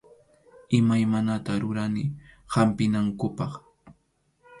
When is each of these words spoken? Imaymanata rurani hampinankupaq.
Imaymanata 0.77 1.51
rurani 1.63 2.05
hampinankupaq. 2.53 3.51